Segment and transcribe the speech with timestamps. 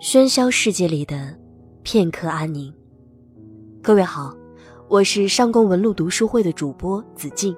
[0.00, 1.36] 喧嚣世界里的
[1.82, 2.72] 片刻安宁。
[3.82, 4.34] 各位好，
[4.88, 7.54] 我是上宫文路读书会的主播子静。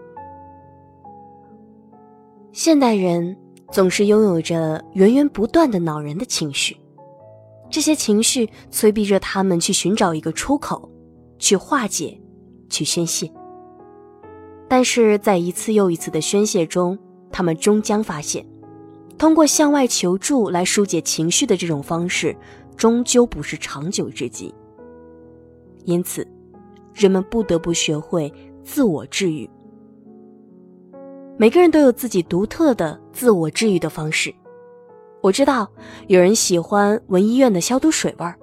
[2.51, 3.37] 现代人
[3.71, 6.77] 总是拥有着源源不断的恼人的情绪，
[7.71, 10.91] 这些情绪催逼着他们去寻找一个出口，
[11.39, 12.21] 去化解，
[12.69, 13.33] 去宣泄。
[14.69, 16.99] 但是在一次又一次的宣泄中，
[17.31, 18.45] 他们终将发现。
[19.23, 22.37] 通过向外求助来疏解情绪的这种方式，
[22.77, 24.53] 终究不是长久之计。
[25.85, 26.27] 因此，
[26.93, 29.49] 人们不得不学会自我治愈。
[31.37, 34.35] 每个人都有自己独特的自我治愈的方式。
[35.21, 35.71] 我知道，
[36.09, 38.37] 有人喜欢闻医院的消毒水味儿，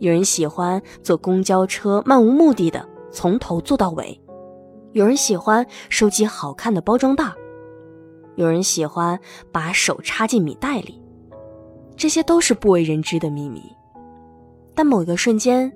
[0.00, 4.20] 有人喜欢坐公交车漫无目的的从头坐到尾，
[4.90, 7.32] 有人喜欢收集好看的包装袋。
[8.36, 9.18] 有人喜欢
[9.50, 11.02] 把手插进米袋里，
[11.96, 13.62] 这些都是不为人知的秘密。
[14.74, 15.72] 但某一个瞬间，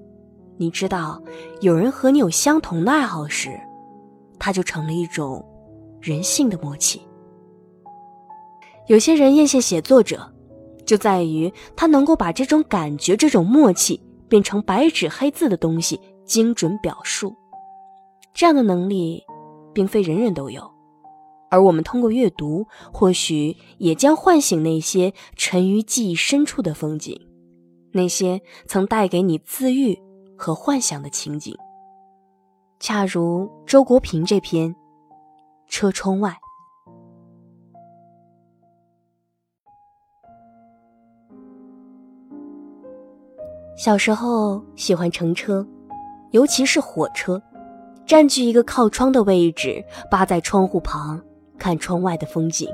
[0.58, 1.22] 你知道
[1.60, 3.58] 有人和你有相同的爱好时，
[4.38, 5.44] 它就成了一种
[6.00, 7.00] 人性的默契。
[8.86, 10.30] 有些人艳羡写作者，
[10.84, 17.34] 就在于他能够把这种感觉、这种默契变成白纸黑字的东西，精准表述。
[18.34, 19.24] 这样的能力，
[19.72, 20.69] 并非人人都有。
[21.50, 27.20] 而我们通过阅读，或许也将唤醒那些沉于记忆深处的风景，
[27.92, 30.00] 那些曾带给你自愈
[30.38, 31.54] 和幻想的情景。
[32.78, 34.74] 恰如周国平这篇
[35.68, 36.30] 《车窗外》。
[43.76, 45.66] 小时候喜欢乘车，
[46.30, 47.42] 尤其是火车，
[48.06, 51.20] 占据一个靠窗的位置，扒在窗户旁。
[51.60, 52.66] 看窗外的风景，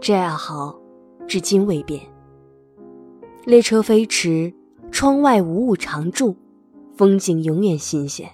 [0.00, 0.74] 这爱好
[1.28, 2.00] 至今未变。
[3.44, 4.50] 列车飞驰，
[4.90, 6.34] 窗外无物常驻，
[6.96, 8.26] 风景永远新鲜。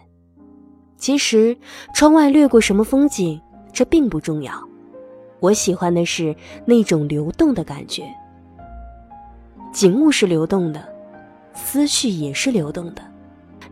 [0.97, 1.57] 其实，
[1.93, 3.41] 窗外掠过什么风景，
[3.73, 4.53] 这并不重要。
[5.41, 6.35] 我喜欢的是
[6.65, 8.05] 那种流动的感觉。
[9.73, 10.89] 景物是流动的，
[11.53, 13.03] 思绪也是流动的，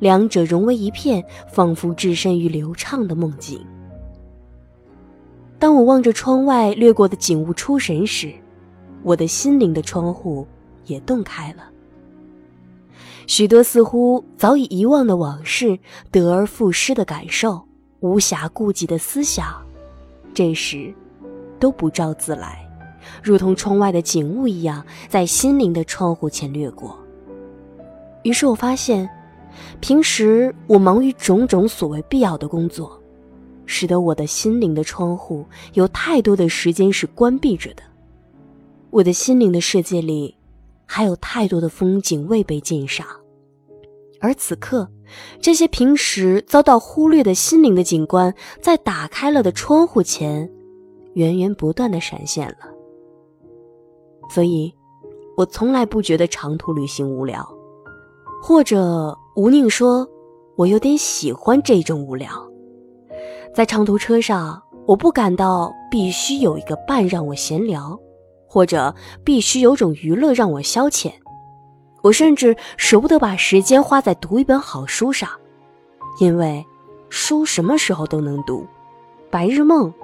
[0.01, 3.65] 两者融为一片，仿佛置身于流畅的梦境。
[5.65, 8.31] 当我望着窗外掠过的景物出神时，
[9.03, 10.47] 我的心灵的窗户
[10.85, 11.65] 也洞开了。
[13.27, 15.79] 许多似乎早已遗忘的往事，
[16.11, 17.63] 得而复失的感受，
[18.01, 19.55] 无暇顾及的思想，
[20.35, 20.93] 这时
[21.59, 22.69] 都不召自来，
[23.23, 26.95] 如同窗外的景物一样，在心灵的窗户前掠过。
[28.23, 29.09] 于是我发现，
[29.81, 33.01] 平时我忙于种种所谓必要的工作。
[33.67, 37.83] 使得我的心灵的窗户有太多的时间是关闭着的，
[38.91, 40.37] 我的心灵的世界里
[40.87, 43.07] 还有太多的风景未被鉴赏，
[44.21, 44.89] 而此刻，
[45.41, 50.51] 这些平时遭到忽略的心灵的景观，在打开了的窗户前，
[51.15, 52.57] 源源不断的闪现了。
[54.31, 54.73] 所以，
[55.37, 57.47] 我从来不觉得长途旅行无聊，
[58.43, 60.09] 或者吴宁说，
[60.57, 62.29] 我有点喜欢这种无聊。
[63.55, 67.97] 在长途车上，我不感到必须有一个伴让我闲聊，
[68.49, 68.93] 或者
[69.23, 71.13] 必须有种娱乐让我消遣。
[72.03, 75.31] 我甚至舍不得把时间花在读一本好书上，
[76.19, 76.67] 因为
[77.09, 78.67] 书什么时候都能读，
[79.31, 79.95] 白日梦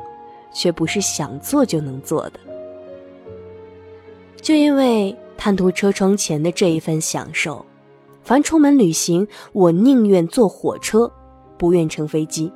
[0.53, 2.39] 却不是想做就能做的。
[4.41, 7.67] 就因为贪图车窗前的这一份享受，
[8.23, 11.11] 凡出门旅行，我宁愿坐火车，
[11.59, 12.53] 不愿乘飞机。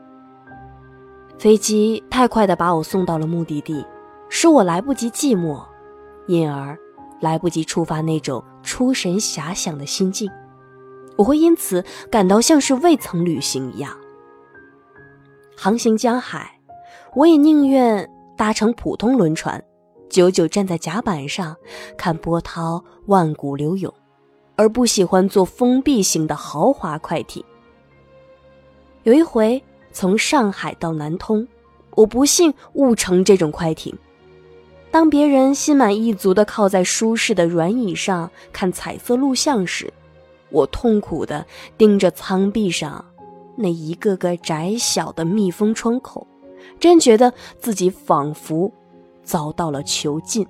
[1.44, 3.84] 飞机太快地把我送到了目的地，
[4.30, 5.62] 使我来不及寂寞，
[6.26, 6.74] 因而
[7.20, 10.30] 来不及触发那种出神遐想的心境。
[11.18, 13.94] 我会因此感到像是未曾旅行一样。
[15.54, 16.58] 航行江海，
[17.14, 19.62] 我也宁愿搭乘普通轮船，
[20.08, 21.54] 久久站在甲板上
[21.98, 23.92] 看波涛万古流涌，
[24.56, 27.44] 而不喜欢坐封闭型的豪华快艇。
[29.02, 29.62] 有一回。
[29.94, 31.46] 从上海到南通，
[31.92, 33.96] 我不幸误乘这种快艇。
[34.90, 39.92] 当别人心满意足地靠在舒适的软椅上看彩色录像时，
[40.50, 41.46] 我痛苦地
[41.78, 43.04] 盯着舱壁上
[43.56, 46.26] 那一个个窄小的密封窗口，
[46.80, 48.70] 真觉得自己仿佛
[49.22, 50.44] 遭到了囚禁。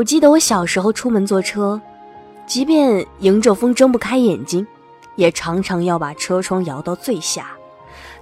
[0.00, 1.78] 我记得我小时候出门坐车，
[2.46, 4.66] 即便迎着风睁不开眼睛，
[5.14, 7.50] 也常常要把车窗摇到最下，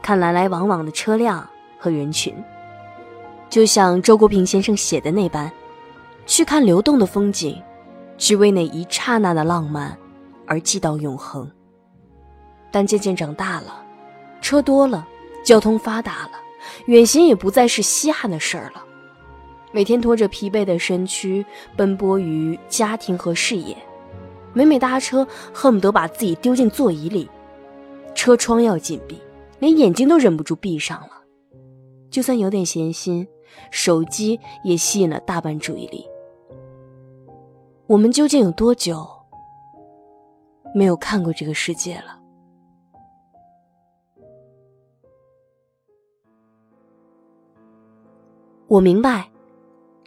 [0.02, 1.48] 看来来往往的车辆
[1.78, 2.34] 和人群，
[3.48, 5.48] 就像周国平先生写的那般，
[6.26, 7.62] 去看流动的风景，
[8.16, 9.96] 只为那一刹那的浪漫
[10.48, 11.48] 而记到永恒。
[12.72, 13.84] 但渐渐长大了，
[14.40, 15.06] 车多了，
[15.44, 16.32] 交通发达了，
[16.86, 18.82] 远行也不再是稀罕的事儿了。
[19.70, 21.44] 每天拖着疲惫的身躯
[21.76, 23.76] 奔波于家庭和事业，
[24.55, 27.29] 每每搭车恨不得把自己丢进座椅里，
[28.15, 29.20] 车窗要紧闭，
[29.59, 31.11] 连眼睛都忍不住闭上了。
[32.11, 33.29] 就算有点闲心，
[33.70, 36.06] 手机也吸引了大半注意力。
[37.87, 39.06] 我们究竟有多久
[40.75, 42.19] 没有看过这个世界了？
[48.67, 49.29] 我明白。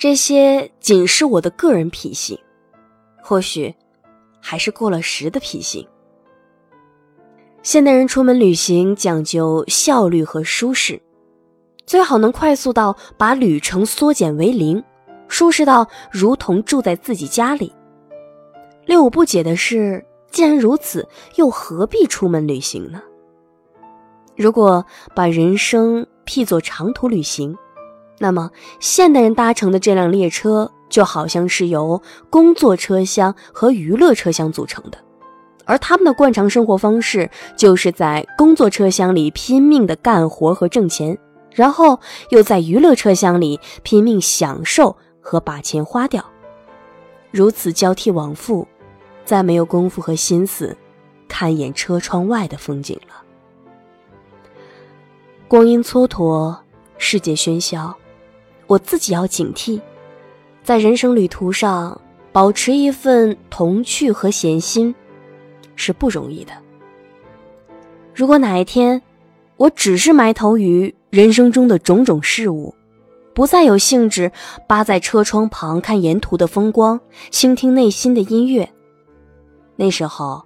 [0.01, 2.35] 这些仅是我的个人脾性，
[3.21, 3.71] 或许
[4.39, 5.87] 还是过了时的脾性。
[7.61, 10.99] 现代人出门旅行讲究效率和舒适，
[11.85, 14.83] 最好能快速到把旅程缩减为零，
[15.27, 17.71] 舒适到如同住在自己家里。
[18.87, 22.99] 令我不解的是，既然如此，又何必出门旅行呢？
[24.35, 24.83] 如果
[25.13, 27.55] 把人生譬作长途旅行。
[28.23, 34.97] 那么，现代人搭乘的这辆列车就好像是由工作车厢和娱乐车厢组成的，
[35.65, 37.27] 而他们的惯常生活方式
[37.57, 41.17] 就是在工作车厢里拼命的干活和挣钱，
[41.51, 46.23] 然后又在娱乐车厢里拼命享受和把钱花掉，
[47.31, 48.67] 如此交替往复，
[49.25, 50.77] 再没有功夫和心思
[51.27, 53.15] 看一眼车窗外的风景了。
[55.47, 56.55] 光阴蹉跎，
[56.99, 57.97] 世界喧嚣。
[58.71, 59.81] 我自己要警惕，
[60.63, 61.99] 在人生旅途上
[62.31, 64.95] 保持一份童趣和闲心，
[65.75, 66.53] 是不容易的。
[68.15, 69.01] 如果哪一天，
[69.57, 72.73] 我只是埋头于人生中的种种事物，
[73.33, 74.31] 不再有兴致
[74.69, 76.97] 扒在车窗旁看沿途的风光，
[77.29, 78.71] 倾听内心的音乐，
[79.75, 80.41] 那时候，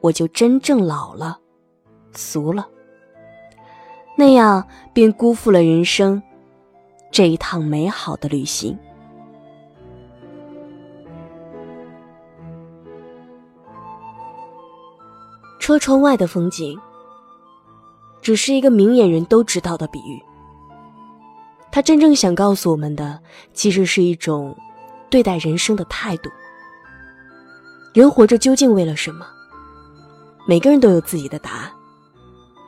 [0.00, 1.38] 我就真正老了，
[2.14, 2.66] 俗了。
[4.16, 6.20] 那样便辜负了人生。
[7.14, 8.76] 这一趟美好的旅行，
[15.60, 16.76] 车窗外的风景，
[18.20, 20.20] 只是一个明眼人都知道的比喻。
[21.70, 23.20] 他真正想告诉我们的，
[23.52, 24.52] 其实是一种
[25.08, 26.28] 对待人生的态度。
[27.92, 29.24] 人活着究竟为了什么？
[30.48, 31.70] 每个人都有自己的答案，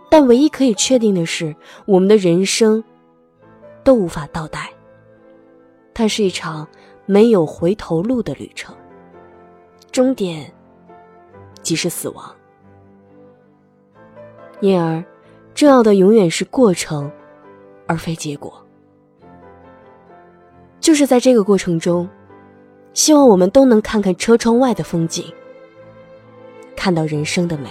[0.08, 1.52] 但唯一可以确定的是，
[1.84, 2.84] 我们的人生。
[3.86, 4.68] 都无法倒带。
[5.94, 6.66] 它是一场
[7.06, 8.74] 没有回头路的旅程，
[9.92, 10.52] 终点
[11.62, 12.34] 即是死亡。
[14.60, 15.04] 因而，
[15.54, 17.08] 重要的永远是过程，
[17.86, 18.52] 而非结果。
[20.80, 22.08] 就是在这个过程中，
[22.92, 25.32] 希望我们都能看看车窗外的风景，
[26.74, 27.70] 看到人生的美。